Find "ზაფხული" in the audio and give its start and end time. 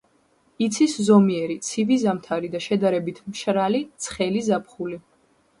4.49-5.03